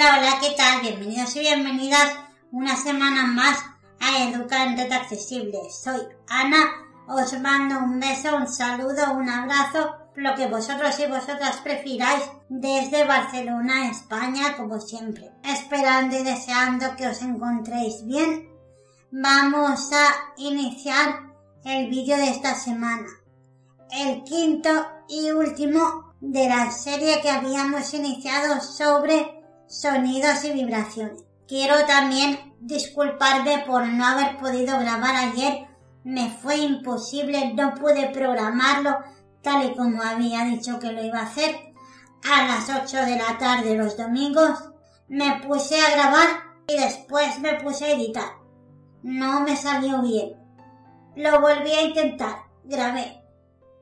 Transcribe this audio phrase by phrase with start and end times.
[0.00, 0.80] Hola, hola, ¿qué tal?
[0.80, 2.16] Bienvenidos y bienvenidas
[2.52, 3.58] una semana más
[4.00, 5.58] a Educa en Red Accesible.
[5.70, 6.70] Soy Ana,
[7.06, 13.04] os mando un beso, un saludo, un abrazo, lo que vosotros y vosotras prefiráis desde
[13.04, 15.32] Barcelona, España, como siempre.
[15.44, 18.48] Esperando y deseando que os encontréis bien,
[19.10, 21.24] vamos a iniciar
[21.62, 23.08] el vídeo de esta semana.
[23.90, 24.70] El quinto
[25.10, 29.39] y último de la serie que habíamos iniciado sobre
[29.70, 31.24] sonidos y vibraciones.
[31.46, 35.68] Quiero también disculparme por no haber podido grabar ayer.
[36.04, 38.98] Me fue imposible, no pude programarlo
[39.42, 41.72] tal y como había dicho que lo iba a hacer.
[42.30, 44.70] A las 8 de la tarde los domingos
[45.08, 46.28] me puse a grabar
[46.66, 48.32] y después me puse a editar.
[49.02, 50.36] No me salió bien.
[51.16, 53.22] Lo volví a intentar, grabé.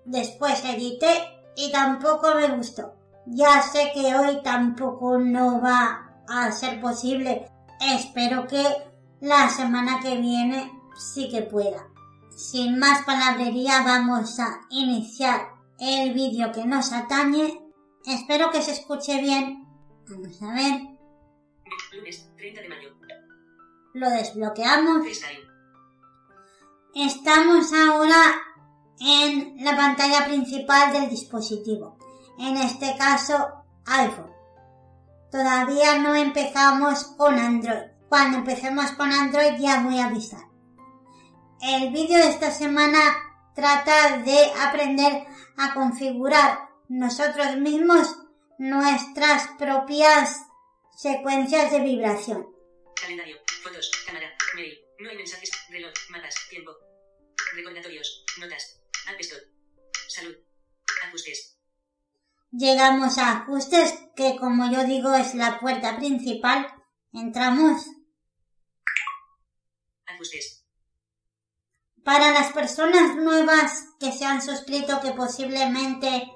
[0.04, 1.12] Después edité
[1.56, 2.97] y tampoco me gustó.
[3.30, 7.50] Ya sé que hoy tampoco no va a ser posible.
[7.78, 8.64] Espero que
[9.20, 11.88] la semana que viene sí que pueda.
[12.34, 17.60] Sin más palabrería vamos a iniciar el vídeo que nos atañe.
[18.06, 19.66] Espero que se escuche bien.
[20.08, 20.80] Vamos a ver.
[21.92, 22.88] Lunes 30 de mayo.
[23.92, 25.06] Lo desbloqueamos.
[26.94, 28.40] Estamos ahora
[29.00, 31.97] en la pantalla principal del dispositivo.
[32.38, 34.32] En este caso, iPhone.
[35.30, 37.90] Todavía no empezamos con Android.
[38.08, 40.40] Cuando empecemos con Android ya voy a avisar.
[41.60, 43.00] El vídeo de esta semana
[43.54, 48.16] trata de aprender a configurar nosotros mismos
[48.58, 50.46] nuestras propias
[50.96, 52.46] secuencias de vibración.
[53.00, 53.36] Calendario.
[53.62, 53.90] Fotos.
[54.06, 54.28] Cámara.
[54.54, 54.78] Mail.
[55.00, 55.50] No hay mensajes.
[55.68, 55.92] Reloj.
[56.10, 56.34] Mapas.
[56.48, 56.70] Tiempo.
[57.54, 58.24] Recordatorios.
[58.38, 58.80] Notas.
[59.08, 59.20] App.
[60.08, 60.36] Salud.
[61.04, 61.57] Ajustes.
[62.50, 66.66] Llegamos a ajustes, que como yo digo es la puerta principal.
[67.12, 67.86] Entramos.
[70.06, 70.64] Ajustes.
[72.04, 76.32] Para las personas nuevas que se han suscrito que posiblemente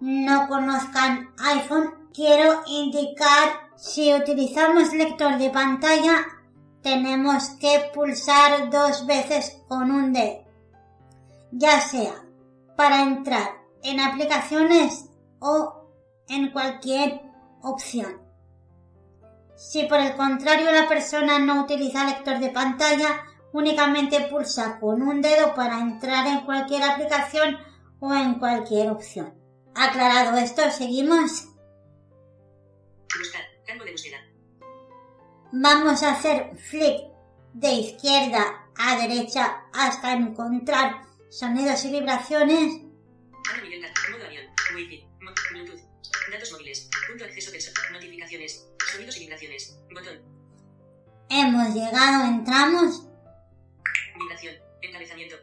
[0.00, 6.26] no conozcan iPhone, quiero indicar si utilizamos lector de pantalla
[6.82, 10.44] tenemos que pulsar dos veces con un dedo,
[11.50, 12.22] ya sea
[12.76, 13.48] para entrar
[13.82, 15.06] en aplicaciones
[15.44, 15.90] o
[16.26, 17.20] en cualquier
[17.62, 18.22] opción.
[19.54, 25.20] Si por el contrario la persona no utiliza lector de pantalla, únicamente pulsa con un
[25.20, 27.58] dedo para entrar en cualquier aplicación
[28.00, 29.34] o en cualquier opción.
[29.74, 31.48] Aclarado esto, seguimos.
[33.18, 33.42] Buscar.
[33.66, 34.16] Campo de búsqueda.
[35.52, 37.04] Vamos a hacer flick
[37.52, 42.80] de izquierda a derecha hasta encontrar sonidos y vibraciones.
[44.10, 44.44] Modo avión.
[44.74, 45.03] Wi-Fi.
[47.08, 48.66] Punto acceso perso- Notificaciones.
[48.92, 49.78] Sonidos y vibraciones.
[49.92, 50.22] Botón.
[51.28, 53.06] Hemos llegado, entramos.
[54.18, 54.54] Vibración.
[54.82, 55.36] Encabezamiento.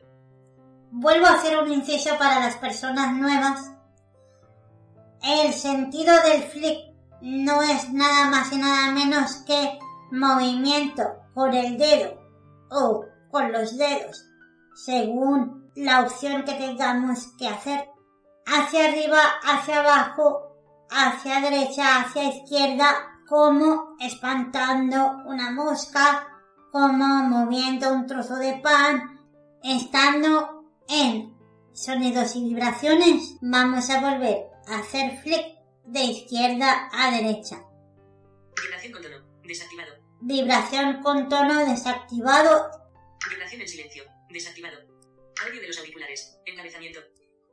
[0.91, 3.71] Vuelvo a hacer un inciso para las personas nuevas.
[5.23, 9.77] El sentido del flick no es nada más y nada menos que
[10.11, 12.19] movimiento con el dedo
[12.71, 14.25] o con los dedos,
[14.73, 17.87] según la opción que tengamos que hacer.
[18.45, 20.50] Hacia arriba, hacia abajo,
[20.91, 26.27] hacia derecha, hacia izquierda, como espantando una mosca,
[26.71, 29.19] como moviendo un trozo de pan,
[29.63, 31.33] estando en
[31.73, 37.63] sonidos y vibraciones, vamos a volver a hacer flick de izquierda a derecha.
[38.61, 39.17] Vibración con tono.
[39.43, 39.91] Desactivado.
[40.21, 42.69] Vibración con tono desactivado.
[43.29, 44.03] Vibración en silencio.
[44.29, 44.77] Desactivado.
[45.45, 46.37] Audio de los auriculares.
[46.45, 46.99] Encabezamiento.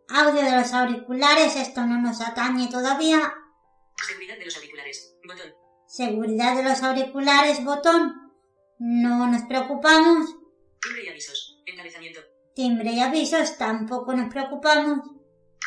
[0.09, 3.35] Audio de los auriculares, esto no nos atañe todavía.
[4.07, 5.15] Seguridad de los auriculares.
[5.27, 5.55] Botón.
[5.87, 8.33] Seguridad de los auriculares, botón.
[8.79, 10.35] No nos preocupamos.
[10.81, 11.63] Timbre y avisos.
[11.67, 12.21] Encabezamiento.
[12.55, 15.01] Timbre y avisos, tampoco nos preocupamos.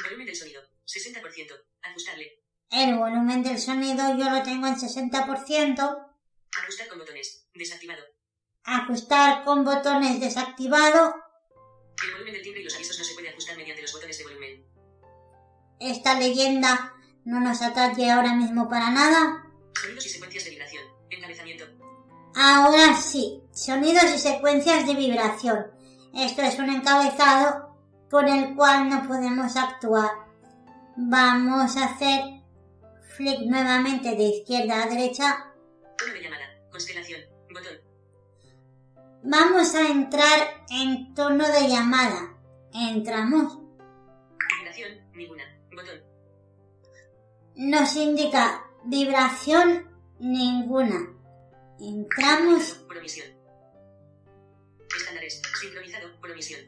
[0.04, 0.62] Volumen del sonido.
[0.86, 1.22] 60%.
[1.84, 2.42] Ajustable.
[2.70, 6.08] El volumen del sonido yo lo tengo en 60%.
[6.62, 7.48] Ajustar con botones.
[7.54, 8.04] Desactivado.
[8.64, 11.16] Ajustar con botones desactivado.
[12.04, 14.01] El volumen del timbre y los avisos no se puede ajustar mediante los botones.
[15.82, 16.94] Esta leyenda
[17.26, 19.48] no nos ataque ahora mismo para nada.
[19.74, 20.84] Sonidos y secuencias de vibración.
[21.10, 21.66] Encabezamiento.
[22.36, 25.72] Ahora sí, sonidos y secuencias de vibración.
[26.14, 27.76] Esto es un encabezado
[28.12, 30.12] con el cual no podemos actuar.
[30.98, 32.22] Vamos a hacer
[33.16, 35.52] flick nuevamente de izquierda a derecha.
[35.98, 36.46] Tono de llamada.
[36.70, 37.22] Constelación.
[37.52, 37.74] Botón.
[39.24, 42.38] Vamos a entrar en tono de llamada.
[42.72, 43.58] Entramos.
[44.60, 45.12] Vibración.
[45.16, 45.51] Ninguna.
[47.56, 49.90] Nos indica vibración
[50.20, 51.14] ninguna.
[51.80, 52.74] Entramos.
[52.88, 53.28] Por omisión.
[54.96, 55.42] Estándares.
[55.60, 56.20] Sincronizado.
[56.20, 56.62] Por omisión.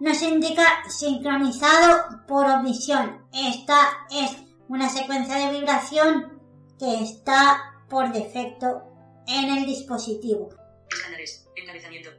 [0.00, 3.26] Nos indica sincronizado por omisión.
[3.32, 4.30] Esta es
[4.68, 6.40] una secuencia de vibración
[6.78, 8.84] que está por defecto
[9.26, 10.50] en el dispositivo.
[10.90, 11.48] Estándares.
[11.56, 12.10] Encabezamiento.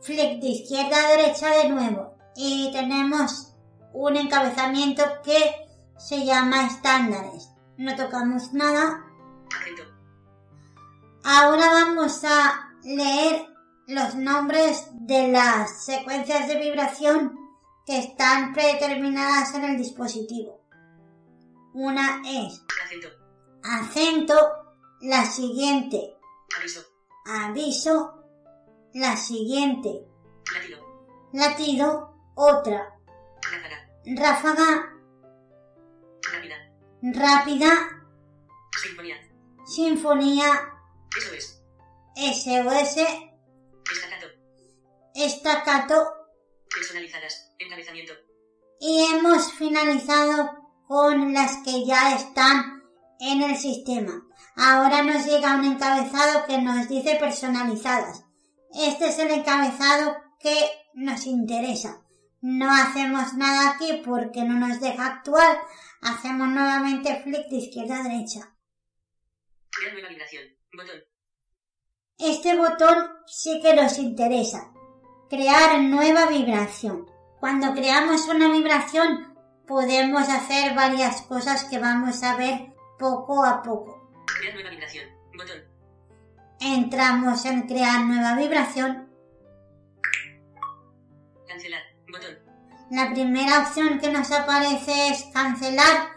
[0.00, 2.14] Flick de izquierda a derecha de nuevo.
[2.34, 3.54] Y tenemos
[3.92, 5.61] un encabezamiento que
[6.06, 7.48] se llama estándares.
[7.76, 9.04] No tocamos nada.
[9.56, 9.82] Acento.
[11.24, 13.46] Ahora vamos a leer
[13.86, 17.38] los nombres de las secuencias de vibración
[17.86, 20.60] que están predeterminadas en el dispositivo.
[21.74, 23.08] Una es Acento.
[23.62, 24.34] acento,
[25.00, 26.16] la siguiente
[26.58, 26.80] Aviso.
[27.24, 28.24] aviso,
[28.94, 30.06] la siguiente
[30.52, 30.78] Latido.
[31.32, 32.94] latido, otra
[33.42, 34.54] Ráfaga.
[34.54, 34.91] ráfaga
[37.02, 37.72] Rápida.
[39.66, 40.50] Sinfonía.
[41.36, 41.60] es.
[42.14, 42.96] SOS,
[43.90, 44.26] Estacato.
[45.12, 46.12] estacato
[46.72, 47.52] Personalizadas.
[47.58, 48.12] Encabezamiento.
[48.78, 50.50] y hemos finalizado
[50.86, 52.82] con las que ya están
[53.18, 54.22] en el sistema.
[54.54, 58.24] Ahora nos llega un encabezado que nos dice personalizadas.
[58.74, 60.54] Este es el encabezado que
[60.94, 62.00] nos interesa.
[62.40, 65.58] No hacemos nada aquí porque no nos deja actuar.
[66.02, 68.56] Hacemos nuevamente flick de izquierda a derecha.
[69.70, 70.44] Crear nueva vibración.
[70.76, 71.00] Botón.
[72.18, 74.72] Este botón sí que nos interesa.
[75.30, 77.06] Crear nueva vibración.
[77.38, 79.32] Cuando creamos una vibración
[79.66, 84.10] podemos hacer varias cosas que vamos a ver poco a poco.
[84.26, 85.08] Crear nueva vibración.
[85.36, 85.62] Botón.
[86.60, 89.08] Entramos en crear nueva vibración.
[92.92, 96.10] La primera opción que nos aparece es cancelar.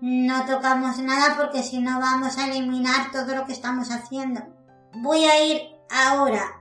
[0.00, 4.40] No tocamos nada porque si no vamos a eliminar todo lo que estamos haciendo.
[4.94, 6.58] Voy a ir ahora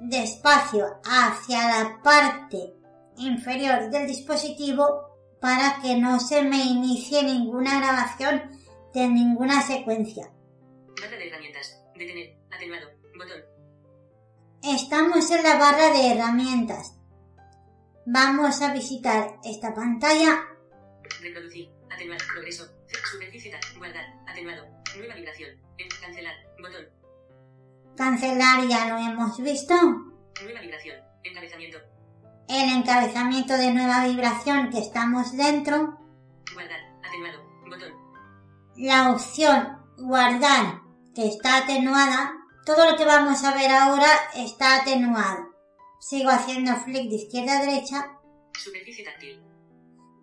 [0.00, 2.72] despacio hacia la parte
[3.18, 4.88] inferior del dispositivo
[5.42, 8.50] para que no se me inicie ninguna grabación
[8.94, 10.32] de ninguna secuencia.
[10.98, 11.82] Barra de herramientas.
[11.94, 12.38] Detener.
[12.50, 12.88] Atenuado.
[13.18, 13.42] Botón.
[14.62, 17.01] Estamos en la barra de herramientas.
[18.04, 20.44] Vamos a visitar esta pantalla.
[21.20, 21.70] Reproducir.
[21.88, 22.18] Atenuar.
[22.32, 22.66] Progreso.
[23.12, 23.52] Superficie.
[23.78, 24.04] Guardar.
[24.26, 24.66] Atenuado.
[24.96, 25.50] Nueva vibración.
[26.00, 26.34] Cancelar.
[26.60, 26.84] Botón.
[27.96, 29.74] Cancelar ya lo hemos visto.
[29.74, 30.96] Nueva vibración.
[31.22, 31.78] Encabezamiento.
[32.48, 36.00] El encabezamiento de nueva vibración que estamos dentro.
[36.54, 36.80] Guardar.
[37.06, 37.44] Atenuado.
[37.68, 37.92] Botón.
[38.76, 40.80] La opción guardar
[41.14, 42.32] que está atenuada.
[42.66, 45.51] Todo lo que vamos a ver ahora está atenuado.
[46.02, 48.18] Sigo haciendo flick de izquierda a derecha.
[48.58, 49.40] Superficie táctil.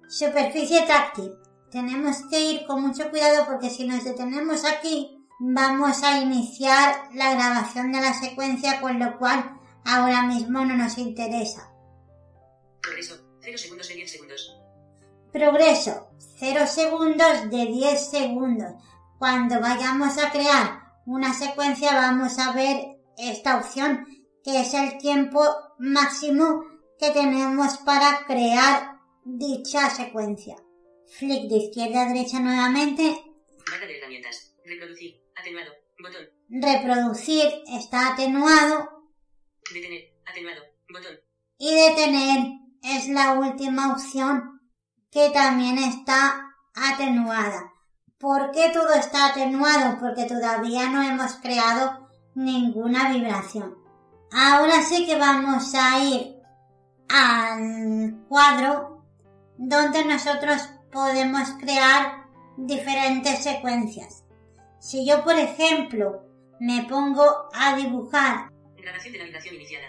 [0.09, 1.31] Superficie táctil.
[1.71, 7.33] Tenemos que ir con mucho cuidado porque si nos detenemos aquí vamos a iniciar la
[7.33, 11.71] grabación de la secuencia con lo cual ahora mismo no nos interesa.
[12.81, 13.15] Progreso.
[13.39, 14.59] 0 segundos de 10 segundos.
[15.31, 18.73] Progreso 0 segundos de 10 segundos.
[19.17, 24.05] Cuando vayamos a crear una secuencia vamos a ver esta opción
[24.43, 25.41] que es el tiempo
[25.79, 26.65] máximo
[26.99, 30.55] que tenemos para crear dicha secuencia.
[31.17, 33.23] Flick de izquierda a derecha nuevamente.
[33.71, 34.53] Barra de herramientas.
[34.65, 35.21] Reproducir.
[35.35, 35.71] Atenuado.
[35.99, 36.29] Botón.
[36.49, 38.89] Reproducir está atenuado
[39.73, 40.13] Detener.
[40.25, 40.61] Atenuado.
[40.89, 41.19] Botón.
[41.57, 44.61] y detener es la última opción
[45.11, 47.73] que también está atenuada.
[48.17, 49.97] ¿Por qué todo está atenuado?
[49.99, 53.77] Porque todavía no hemos creado ninguna vibración.
[54.31, 56.35] Ahora sí que vamos a ir
[57.09, 59.03] al cuadro
[59.57, 62.25] donde nosotros podemos crear
[62.57, 64.23] diferentes secuencias.
[64.79, 66.23] Si yo, por ejemplo,
[66.59, 69.85] me pongo a dibujar Grabación de la vibración iniciada.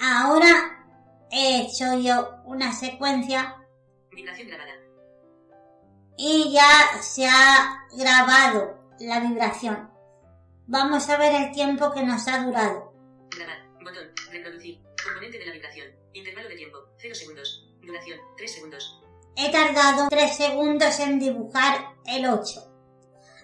[0.00, 0.86] Ahora
[1.30, 3.56] he hecho yo una secuencia
[4.10, 4.72] Vibración grabada.
[6.16, 9.90] y ya se ha grabado la vibración.
[10.66, 12.91] Vamos a ver el tiempo que nos ha durado.
[14.32, 14.80] Reproducir.
[15.04, 15.88] Componente de la vibración.
[16.14, 16.78] Intervalo de tiempo.
[16.98, 17.68] 0 segundos.
[17.82, 18.18] Duración.
[18.36, 19.00] 3 segundos.
[19.36, 22.68] He tardado 3 segundos en dibujar el 8.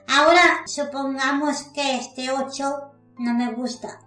[0.09, 4.01] Ahora supongamos que este 8 no me gusta.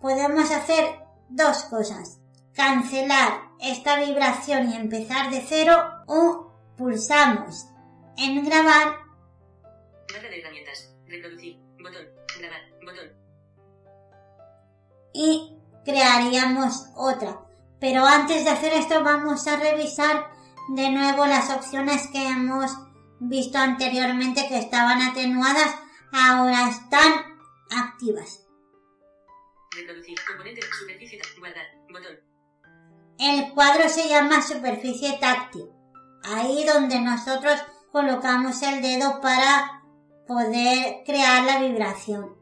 [0.00, 2.20] Podemos hacer dos cosas.
[2.54, 5.76] Cancelar esta vibración y empezar de cero
[6.06, 7.66] o pulsamos
[8.16, 8.96] en grabar.
[10.12, 10.92] Barra de herramientas.
[11.06, 11.56] Reproducir.
[11.80, 12.06] Botón.
[12.38, 12.60] Grabar.
[12.84, 13.28] Botón.
[15.12, 15.57] y
[15.88, 17.40] crearíamos otra.
[17.80, 20.30] Pero antes de hacer esto vamos a revisar
[20.68, 22.70] de nuevo las opciones que hemos
[23.20, 25.74] visto anteriormente que estaban atenuadas,
[26.12, 27.12] ahora están
[27.70, 28.46] activas.
[29.74, 30.18] Reproducir.
[30.26, 30.60] Componente.
[30.78, 31.20] Superficie.
[31.38, 31.64] Guardar.
[31.90, 32.18] Botón.
[33.18, 35.70] El cuadro se llama superficie táctil,
[36.22, 37.58] ahí donde nosotros
[37.90, 39.82] colocamos el dedo para
[40.26, 42.36] poder crear la vibración.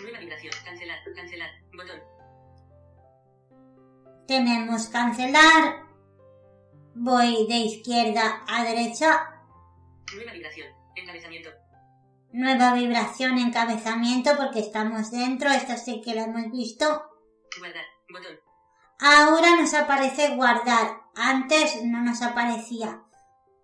[0.00, 0.52] Nueva vibración.
[0.64, 0.98] Cancelar.
[1.14, 1.50] Cancelar.
[1.76, 2.17] Botón.
[4.28, 5.86] Tenemos cancelar,
[6.94, 9.26] voy de izquierda a derecha,
[10.14, 10.68] Nueva vibración.
[10.96, 11.50] Encabezamiento.
[12.32, 16.84] nueva vibración, encabezamiento porque estamos dentro, esto sí que lo hemos visto.
[17.58, 17.84] Guardar.
[18.12, 18.38] Botón.
[19.00, 23.00] Ahora nos aparece guardar, antes no nos aparecía.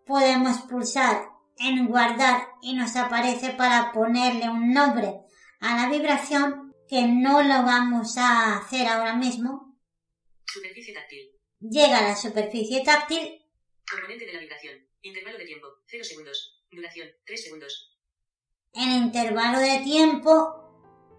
[0.07, 1.29] Podemos pulsar
[1.59, 5.21] en guardar y nos aparece para ponerle un nombre
[5.61, 9.64] a la vibración que no lo vamos a hacer ahora mismo.
[10.55, 11.33] Superficie táctil.
[11.59, 13.43] Llega a la superficie táctil
[13.91, 14.75] Componente de la vibración.
[15.03, 15.67] Intervalo de tiempo.
[15.87, 16.63] 0 segundos.
[16.71, 17.09] Duración.
[17.27, 17.99] 3 segundos.
[18.73, 20.31] en intervalo de tiempo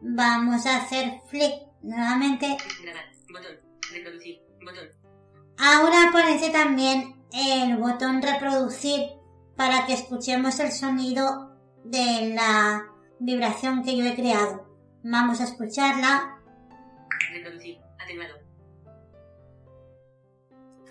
[0.01, 2.56] vamos a hacer flick nuevamente.
[2.82, 3.12] Grabar.
[3.30, 3.60] Botón.
[3.92, 4.39] Reproducir.
[4.63, 4.89] Botón.
[5.58, 9.01] Ahora aparece también el botón reproducir
[9.58, 11.51] para que escuchemos el sonido
[11.84, 12.88] de la
[13.20, 14.65] vibración que yo he creado.
[15.04, 16.42] Vamos a escucharla.
[17.34, 17.80] Reproducir.
[18.00, 18.44] Atenuado.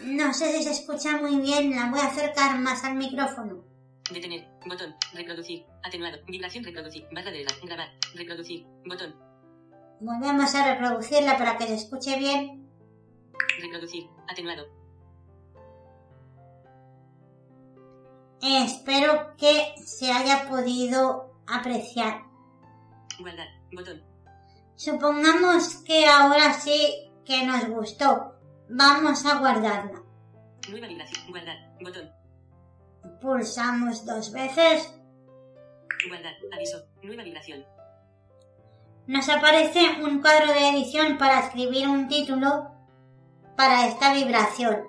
[0.03, 3.65] No sé si se escucha muy bien, la voy a acercar más al micrófono.
[4.13, 4.47] Detener.
[4.67, 4.95] Botón.
[5.15, 5.65] Reproducir.
[5.83, 6.19] Atenuado.
[6.27, 7.07] Vibración reproducir.
[7.13, 7.89] Barra de gra- grabar.
[8.15, 8.67] Reproducir.
[8.87, 9.15] Botón.
[10.01, 12.69] Volvemos a reproducirla para que se escuche bien.
[13.61, 14.09] Reproducir.
[14.29, 14.67] Atenuado.
[18.43, 22.23] Espero que se haya podido apreciar.
[23.19, 23.47] Guardar.
[23.73, 24.03] Botón.
[24.77, 28.34] Supongamos que ahora sí que nos gustó.
[28.77, 30.03] Vamos a guardarla.
[30.69, 31.31] Nueva vibración.
[31.31, 31.57] Guardar.
[31.81, 32.11] Botón.
[33.21, 34.93] Pulsamos dos veces.
[36.09, 36.35] Guardar.
[36.53, 36.85] Aviso.
[37.01, 37.65] Nueva vibración.
[39.07, 42.73] Nos aparece un cuadro de edición para escribir un título
[43.57, 44.83] para esta vibración.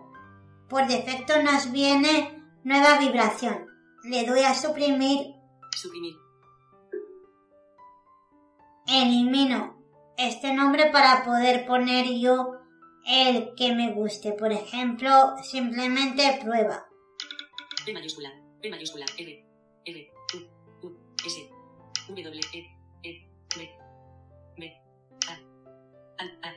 [0.68, 3.68] Por defecto nos viene nueva vibración.
[4.04, 5.36] Le doy a suprimir,
[5.75, 6.15] Suprimir.
[8.88, 9.77] elimino
[10.18, 12.64] este nombre para poder poner yo
[13.06, 14.34] el que me guste.
[14.34, 16.88] Por ejemplo, simplemente prueba.
[17.86, 18.34] P mayúscula.
[18.62, 19.06] P mayúscula.
[19.18, 19.46] R.
[19.86, 20.12] R.
[20.34, 20.88] U.
[20.88, 20.98] U.
[21.26, 21.50] S.
[22.10, 22.42] W.
[22.54, 22.60] E.
[23.04, 23.30] E.
[23.56, 23.70] B.
[24.58, 24.82] B.
[25.28, 25.34] A.
[26.24, 26.50] A.
[26.50, 26.56] A.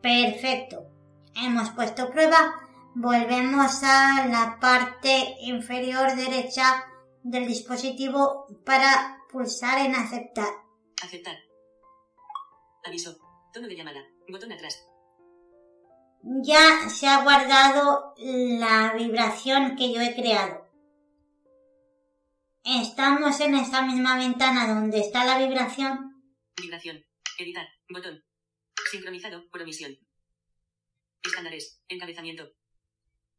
[0.00, 0.86] Perfecto.
[1.34, 2.54] Hemos puesto prueba.
[2.94, 6.84] Volvemos a la parte inferior derecha
[7.22, 10.52] del dispositivo para pulsar en aceptar.
[11.02, 11.36] Aceptar.
[12.84, 13.16] Aviso.
[13.52, 14.00] Tono de llamada.
[14.28, 14.89] Botón atrás.
[16.22, 20.68] Ya se ha guardado la vibración que yo he creado.
[22.62, 26.22] Estamos en esa misma ventana donde está la vibración.
[26.60, 27.02] Vibración.
[27.38, 27.66] Editar.
[27.88, 28.22] Botón.
[28.90, 29.96] Sincronizado por omisión.
[31.22, 31.82] Estándares.
[31.88, 32.50] Encabezamiento.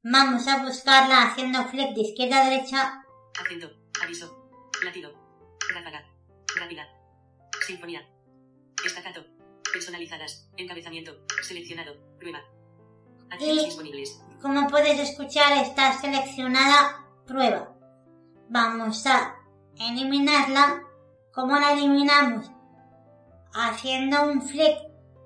[0.04, 3.04] Vamos a buscarla haciendo flick de izquierda a derecha.
[3.40, 3.70] Acento.
[4.02, 4.50] Aviso.
[4.84, 5.14] Latido.
[5.72, 6.04] Ráfaga.
[6.56, 6.88] Rápida.
[7.68, 8.10] Sinfonía.
[8.84, 9.24] Estacato.
[9.72, 10.50] Personalizadas.
[10.58, 11.24] Encabezamiento.
[11.44, 12.18] Seleccionado.
[12.18, 12.42] Prueba.
[13.32, 14.22] Acciones Y- disponibles.
[14.42, 17.74] Como puedes escuchar, está seleccionada prueba.
[18.50, 19.36] Vamos a
[19.80, 20.82] eliminarla.
[21.34, 22.52] ¿Cómo la eliminamos?
[23.54, 24.78] Haciendo un flick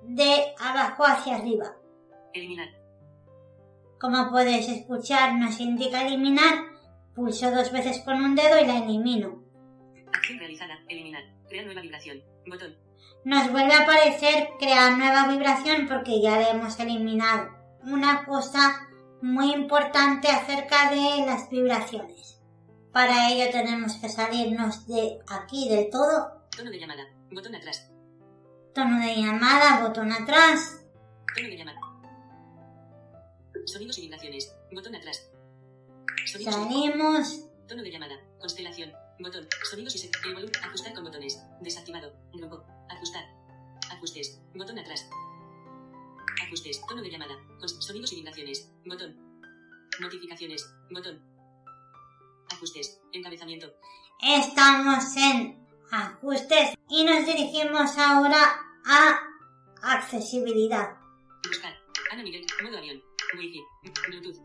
[0.02, 1.76] de abajo hacia arriba.
[2.32, 2.68] Eliminar.
[4.00, 6.66] Como puedes escuchar, nos indica eliminar.
[7.14, 9.42] Pulso dos veces con un dedo y la elimino.
[10.12, 10.78] Acción realizada.
[10.88, 11.22] Eliminar.
[11.48, 12.22] Crear nueva vibración.
[12.46, 12.76] Botón.
[13.24, 17.48] Nos vuelve a aparecer crear nueva vibración porque ya la hemos eliminado.
[17.86, 18.88] Una cosa
[19.22, 22.40] muy importante acerca de las vibraciones.
[22.92, 26.42] Para ello tenemos que salirnos de aquí del todo.
[26.56, 27.04] Tono de llamada.
[27.30, 27.88] Botón atrás.
[28.74, 30.84] Tono de llamada, botón atrás.
[31.32, 31.78] Tono de llamada.
[33.66, 34.52] Sonidos y vibraciones.
[34.72, 35.30] Botón atrás.
[36.24, 36.58] Sonidos y...
[36.58, 37.48] Salimos.
[37.68, 38.16] Tono de llamada.
[38.40, 38.92] Constelación.
[39.20, 39.46] Botón.
[39.70, 40.10] Sonidos y.
[40.26, 40.56] El volumen.
[40.64, 41.40] Ajustar con botones.
[41.60, 42.12] Desactivado.
[42.32, 42.64] Grupo.
[42.88, 43.24] Ajustar.
[43.92, 44.40] Ajustes.
[44.56, 45.08] Botón atrás.
[46.42, 46.80] Ajustes.
[46.86, 47.36] Tono de llamada.
[47.66, 48.70] Sonidos y vibraciones.
[48.84, 49.16] Botón.
[50.00, 50.68] Notificaciones.
[50.90, 51.22] Botón.
[52.52, 53.00] Ajustes.
[53.12, 53.72] Encabezamiento.
[54.20, 58.38] Estamos en ajustes y nos dirigimos ahora
[58.84, 59.20] a
[59.82, 60.96] accesibilidad.
[61.46, 61.74] Buscar.
[62.10, 62.46] Ana Miguel.
[62.62, 63.02] Modo avión.
[63.36, 63.62] Wi-Fi.
[64.08, 64.36] Bluetooth.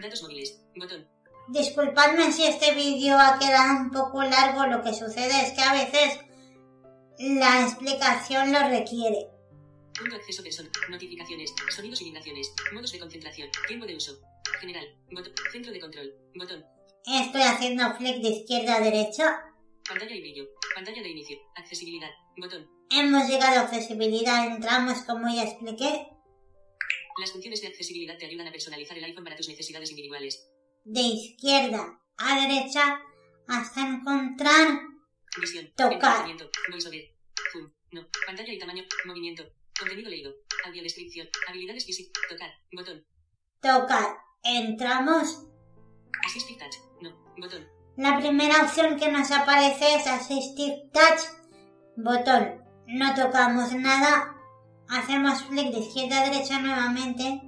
[0.00, 0.60] Datos móviles.
[0.76, 1.06] Botón.
[1.48, 5.72] Disculpadme si este vídeo ha quedado un poco largo, lo que sucede es que a
[5.72, 6.20] veces
[7.18, 9.26] la explicación lo requiere.
[10.00, 10.70] Punto acceso persona.
[10.88, 11.52] Notificaciones.
[11.68, 12.54] Sonidos y vibraciones.
[12.72, 13.50] Modos de concentración.
[13.68, 14.18] Tiempo de uso.
[14.58, 14.86] General.
[15.12, 15.34] Botón.
[15.52, 16.14] Centro de control.
[16.34, 16.64] Botón.
[17.04, 19.42] Estoy haciendo flick de izquierda a derecha.
[19.86, 20.48] Pantalla y brillo.
[20.74, 21.36] Pantalla de inicio.
[21.54, 22.10] Accesibilidad.
[22.38, 22.66] Botón.
[22.90, 26.08] Hemos llegado a accesibilidad, entramos como ya expliqué.
[27.18, 30.48] Las funciones de accesibilidad te ayudan a personalizar el iPhone para tus necesidades individuales.
[30.84, 33.02] De izquierda a derecha
[33.46, 34.80] hasta encontrar
[35.38, 35.70] Visión.
[35.76, 36.26] Tocar.
[36.70, 37.14] VoiceOver.
[37.52, 37.70] Zoom.
[37.92, 38.08] No.
[38.26, 38.84] Pantalla y tamaño.
[39.04, 39.44] Movimiento.
[39.80, 40.32] Contenido leído.
[40.66, 41.28] Audio descripción.
[41.48, 42.12] Habilidades físicas.
[42.28, 42.50] Tocar.
[42.72, 43.04] Botón.
[43.60, 44.16] tocar.
[44.42, 45.46] Entramos.
[46.26, 46.76] Assistive Touch.
[47.00, 47.10] No.
[47.38, 47.66] Botón.
[47.96, 51.22] La primera opción que nos aparece es Assistive Touch.
[51.96, 52.62] Botón.
[52.86, 54.34] No tocamos nada.
[54.88, 57.40] Hacemos flick de izquierda a derecha nuevamente.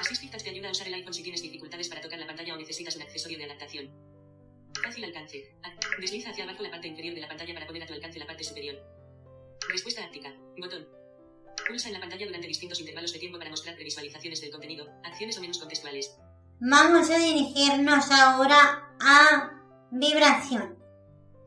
[0.00, 2.54] Assistive Touch te ayuda a usar el iPhone si tienes dificultades para tocar la pantalla
[2.54, 3.90] o necesitas un accesorio de adaptación.
[4.82, 5.56] Fácil alcance.
[5.62, 8.18] A- Desliza hacia abajo la parte inferior de la pantalla para poner a tu alcance
[8.18, 8.76] la parte superior.
[9.68, 10.32] Respuesta áptica.
[10.58, 10.86] Botón.
[11.66, 15.36] Pulsa en la pantalla durante distintos intervalos de tiempo para mostrar previsualizaciones del contenido, acciones
[15.38, 16.16] o menús contextuales.
[16.60, 19.52] Vamos a dirigirnos ahora a
[19.90, 20.78] vibración.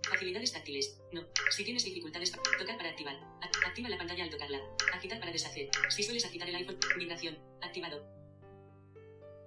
[0.10, 0.98] Facilidades táctiles.
[1.12, 1.22] No.
[1.50, 3.16] Si tienes dificultades, tocar para activar.
[3.66, 4.60] Activa la pantalla al tocarla.
[4.94, 5.70] Agitar para deshacer.
[5.90, 7.38] Si sueles agitar el iPhone, vibración.
[7.62, 8.06] Activado.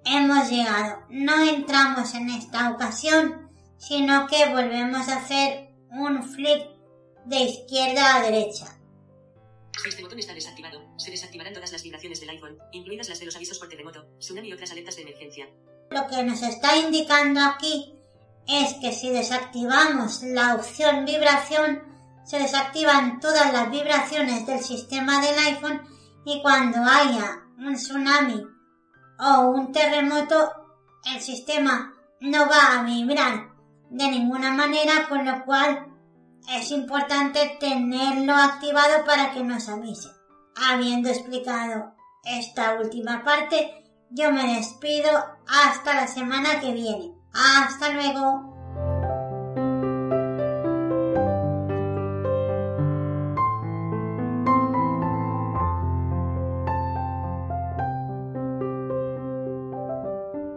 [0.04, 1.06] Hemos llegado.
[1.09, 6.68] No entramos en esta ocasión, sino que volvemos a hacer un flick
[7.25, 8.74] de izquierda a derecha.
[9.87, 13.37] Este botón está desactivado, se desactivarán todas las vibraciones del iPhone, incluidas las de los
[13.37, 15.49] avisos por terremoto, tsunami y otras alertas de emergencia.
[15.90, 17.95] Lo que nos está indicando aquí
[18.47, 21.83] es que si desactivamos la opción vibración,
[22.25, 25.83] se desactivan todas las vibraciones del sistema del iPhone
[26.25, 28.42] y cuando haya un tsunami
[29.18, 30.53] o un terremoto,
[31.14, 33.51] el sistema no va a vibrar
[33.90, 35.93] de ninguna manera, con lo cual
[36.48, 40.09] es importante tenerlo activado para que nos avise.
[40.57, 45.11] Habiendo explicado esta última parte, yo me despido
[45.48, 47.12] hasta la semana que viene.
[47.33, 48.54] Hasta luego.